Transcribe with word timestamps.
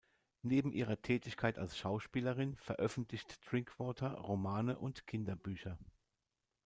Neben 0.41 0.71
ihrer 0.71 0.99
Tätigkeit 0.99 1.59
als 1.59 1.77
Schauspielerin 1.77 2.55
veröffentlicht 2.55 3.37
Drinkwater 3.51 4.13
Romane 4.13 4.79
und 4.79 5.05
Kinderbücher. 5.05 5.77